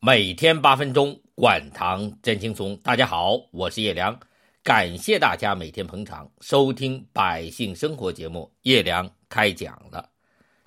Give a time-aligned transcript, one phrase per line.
[0.00, 2.76] 每天八分钟，管糖真轻松。
[2.84, 4.16] 大家好，我是叶良，
[4.62, 8.48] 感谢大家每天捧场收听《百姓生活》节目。
[8.62, 10.08] 叶良开讲了。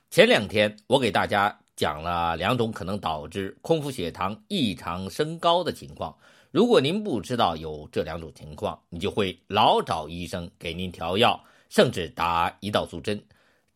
[0.09, 6.13] 前两天我给大家讲了两种可能导致空腹血糖异常升高的情况。
[6.51, 13.23] 如果您不知道有这两种情况，你就会老找医生给您调药，甚至打胰岛素针。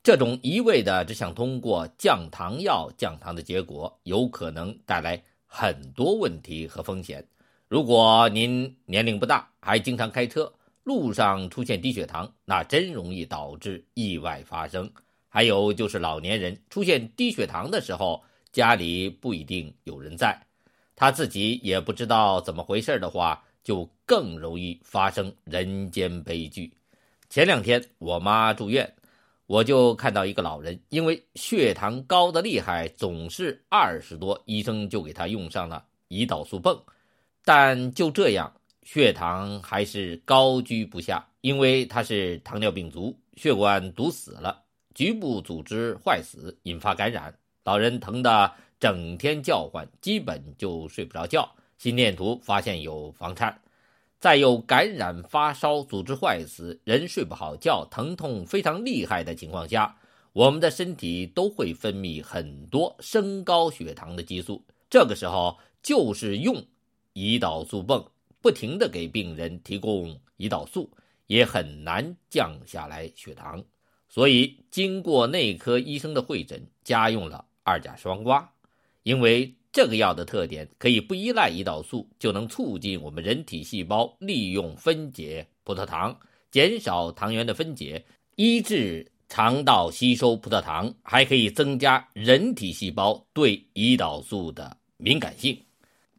[0.03, 5.23] 这种一味的只想通过降糖药降糖的结果，有可能带来。
[5.57, 7.25] 很多问题和风险。
[7.69, 10.51] 如果您年龄不大，还经常开车，
[10.83, 14.91] 路上出现低血糖，那真容易导致意外发生。
[15.29, 20.37] 还有就是老年人出现低血糖的时候，家里不一定有人在，
[20.93, 26.73] 他自己也不知道怎么回事的话，就更容易发生人间悲剧。
[27.29, 28.93] 前两天我妈住院。
[29.47, 36.81] 我就看到一个老人，因为血糖高的厉害，总是二十多，医生就给他用上了胰岛素泵，
[37.43, 44.63] 但就这样，血糖还是高居不下，因为他是糖尿病足，血管堵死了，
[44.95, 47.31] 局部组织坏死，引发感染，
[47.63, 53.55] 老人疼得整天叫唤，基本就睡不着觉，心电图发现有房颤。
[54.25, 59.95] 再有感染、发烧、组织坏死、人睡不好觉、疼痛非常厉害的情况下，
[60.33, 64.65] 我们的身体都会分泌很多升高血糖的激素。
[64.89, 66.65] 这个时候就是用
[67.13, 68.03] 胰岛素泵
[68.41, 70.89] 不停地给病人提供胰岛素，
[71.27, 73.63] 也很难降下来血糖。
[74.09, 78.43] 所以，经过内科医生的会诊，加用了二甲双胍，
[79.03, 79.53] 因为。
[79.75, 86.17] 这个药的特点可以不依赖胰岛素，就能促进我们人体细胞利用分解葡萄糖，
[86.49, 88.01] 减少糖原的分解，
[88.37, 95.61] 抑制肠道吸收葡萄糖，还可以增加人体细胞对胰岛素的敏感性。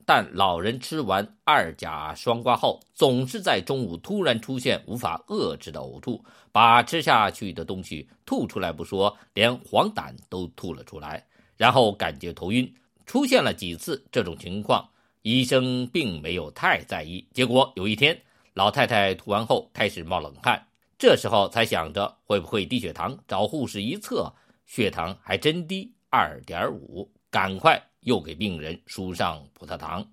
[0.05, 11.27] 但老人吃完二甲双胍后，总是在中午突然出现无法遏制的呕吐，把吃下去的东西吐出来不说，连黄疸都吐了出来，
[11.57, 12.71] 然后感觉头晕。
[13.07, 14.87] 出现了几次这种情况，
[15.23, 17.27] 医生并没有太在意。
[17.33, 18.21] 结果有一天，
[18.53, 20.67] 老太太吐完后开始冒冷汗，
[20.99, 24.33] 这时候才想着会不会低血糖，找护士一测，
[24.67, 30.07] 血糖还真低，二点五，赶快又给病人输上葡萄糖。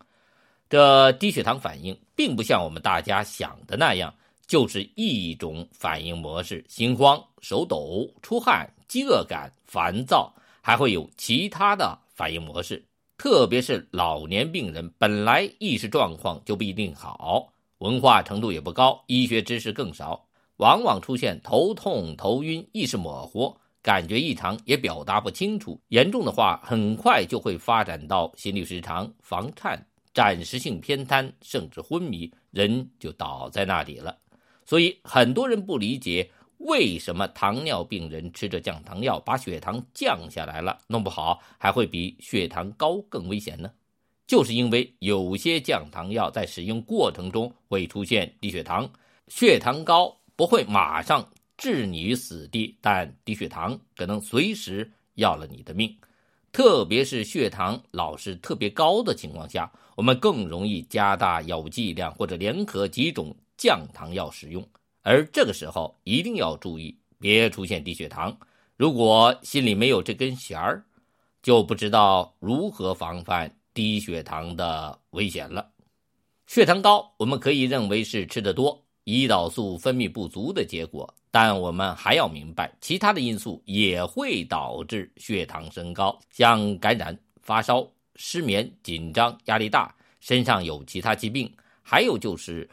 [0.70, 4.14] 这低血糖反应并不像我们大家想的那样，
[4.46, 11.98] 就是一种反应模式：心慌、手抖、出汗、饥饿感、烦躁，还会有其他的。
[12.14, 12.86] 反应模式，
[13.18, 25.82] 特别是老年病人，本来意识状况就不一定好，文化程度也不高，医学知识更少，往往出现头痛、头晕、意识模糊、感觉异常，也表达不清楚。
[25.88, 34.16] 严重的话，很快就会发展到心律失常、房颤、暂时性偏瘫，甚至昏迷，人就倒在那里了。
[34.66, 36.30] 所以很多人不理解。
[36.64, 43.70] 为什么糖尿病人吃着降糖药把血糖降下来了，弄不好还会比血糖高更危险呢？
[44.26, 48.90] 就是因为有些降糖药在使用过程中会出现低血糖，
[49.28, 55.94] 血糖高不会马上置你于死地，但低血糖可能随时要了你的命。
[56.54, 64.66] 特别是血糖老是特别高的情况下，我们更容易加大药物剂量或者联合几种降糖药使用。
[65.04, 68.36] 而这个时候一定要注意，别出现低血糖。
[68.78, 70.84] 如果心里没有这根弦儿，
[71.42, 75.70] 就不知道如何防范低血糖的危险了。
[76.48, 92.70] 血糖高，我们可以认为是吃的多、胰岛素分泌不足的结果，但我们还要明白，其他的因素也会导致血糖升高，像感染、发烧、失眠、紧张、压力大，身上有其他疾病，还有就是。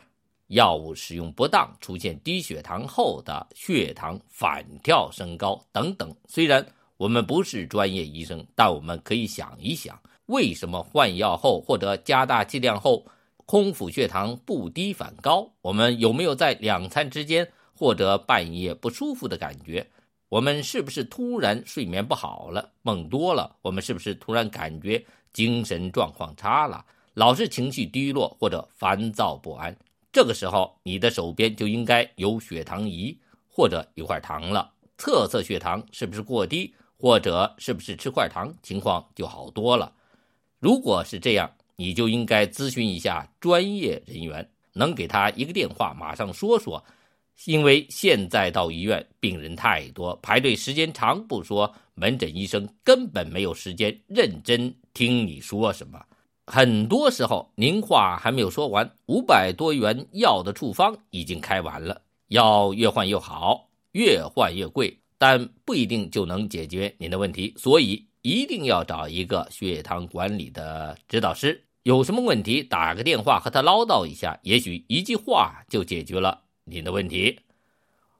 [0.51, 6.13] 药物使用不当，出现低血糖后的血糖反跳升高等等。
[6.27, 6.65] 虽然
[6.97, 9.97] 我们不是专业医生，但我们可以想一想，
[10.27, 13.07] 为什么换药后或者加大剂量后，
[13.47, 15.49] 空腹血糖不低反高？
[15.63, 19.87] 我们有没有在两餐之间或者半夜不舒服的感觉？
[20.29, 23.57] 我们是不是突然睡眠不好了，梦多了？
[23.63, 26.85] 我们是不是突然感觉精神状况差了，
[27.15, 29.77] 老是情绪低落或者烦躁不安？
[30.13, 33.17] 这个时候，你的手边就应该有血糖仪
[33.49, 39.93] 或者一块糖了，测测血糖是不是过低，或者是不是吃块糖，情况就好多了。
[40.59, 46.85] 如果是这样，你就应该咨询一下专业人员，能给他一个电话，马上说说。
[47.47, 56.05] 因为现在到医院病人太多，排队时间长不说，门诊医生根本没有时间认真听你说什么。
[56.53, 71.65] 很多时候您话还没有说完，五百多元药的处方已经开完了，药越换越好，越换越贵，但不一定就能解决您的问题，所以一定要找一个血糖管理的指导师。
[71.85, 77.39] 有什么问题，打个电话和他唠叨一下，也许一句话就解决了您的问题。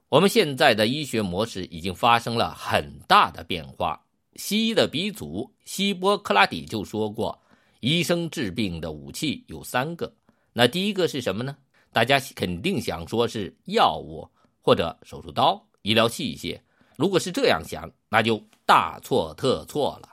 [0.09, 4.03] 我们现在的医学模式已经发生了很大的变化。
[4.37, 7.40] 西医的鼻祖希波克拉底就说过
[7.81, 10.15] ：“医生治病的武器有三个。”
[10.53, 11.57] 那第一个是什么呢？
[11.93, 14.29] 大家肯定想说是药物
[14.61, 16.61] 或者手术刀、医疗器械。
[16.97, 20.09] 如果是这样想，那就大错特错了。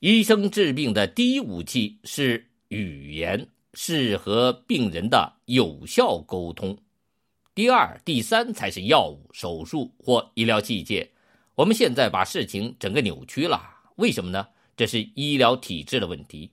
[0.00, 6.76] 医生治病的第一武器是语言，是和病人的有效沟通。
[7.54, 11.06] 第二、第三才是药物、手术或医疗器械。
[11.54, 13.60] 我们现在把事情整个扭曲了，
[13.96, 14.46] 为什么呢？
[14.74, 16.50] 这是医疗体制的问题，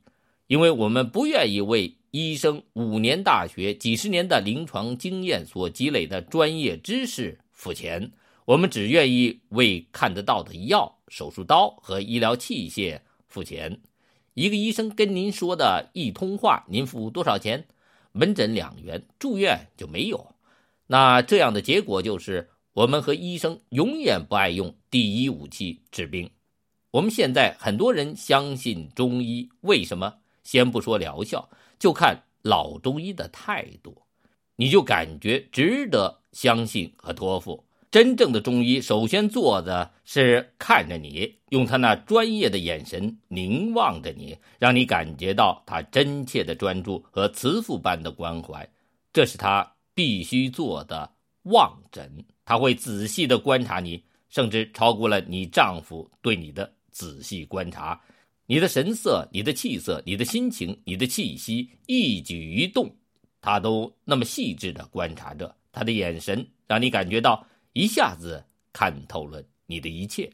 [0.49, 8.11] 因为我们不愿意为医生五年大学、几十年的临床经验所积累的专业知识付钱，
[8.45, 13.79] 我们只愿意为看得到的药、手术刀和医疗器械付钱。
[14.33, 17.67] 一个医生跟您说的一通话，您付多少钱？
[18.11, 20.33] 门诊两元，住院就没有。
[20.87, 26.31] 那这样的结果就是，我们和医生永远不爱用第一武器治病。
[26.89, 30.15] 我们现在很多人相信中医，为什么？
[30.49, 31.47] 先不说疗效，
[31.77, 34.01] 就看老中医的态度，
[34.55, 37.63] 你就感觉值得相信和托付。
[37.91, 48.67] 真正的中医，首先做的是看着你，用他那专业的眼神凝望着你，让你感觉到他真切的专注和慈父般的关怀，
[49.13, 49.73] 这是他。
[49.95, 51.11] 必须做的
[51.43, 57.99] 望诊，他会仔细的观察你，甚至超过了你丈夫对你的仔细观察。
[58.51, 62.91] 你的神色、你的气色、你的心情、你的气息，一举一动，
[63.41, 65.55] 他都那么细致的观察着。
[65.71, 68.43] 他的眼神让你感觉到一下子
[68.73, 70.27] 看透了你的一切，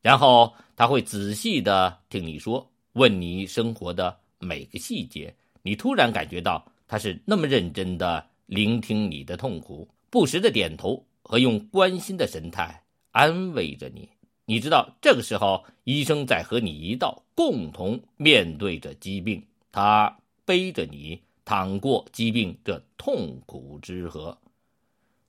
[0.00, 5.34] 然后他会仔细的听你说，问你生活的每个细节。
[5.62, 8.24] 你突然感觉到他是那么认真的。
[8.46, 14.08] 聆听你的痛苦，不时的点头和用关心的神态安慰着你。
[14.48, 24.38] 你知道，这个时候医生在和你一道共同面对着疾病，他背着你淌过疾病这痛苦之河，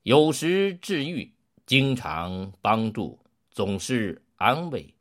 [0.04, 1.32] 有时治愈，
[1.66, 3.20] 经常帮助，
[3.52, 4.94] 总是安慰。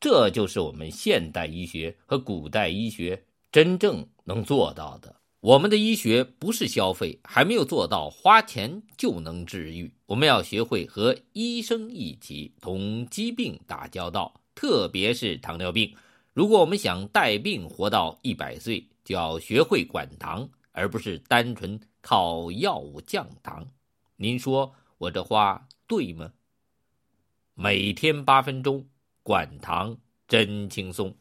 [0.00, 3.22] 这就是我们现代医学和古代医学
[3.52, 5.14] 真正能做到的。
[5.42, 9.92] 我们的医学不是消费，还没有做到花钱就能治愈。
[10.06, 15.92] 我们要学会和医生一起同疾病打交道，特别是糖尿病。
[16.32, 23.66] 如果我们想带病活到一百岁，就要学会管糖，而不是单纯靠药物降糖。
[24.14, 26.32] 您说我这话对吗？
[27.54, 28.86] 每天八分钟，
[29.24, 29.98] 管糖
[30.28, 31.12] 真轻松。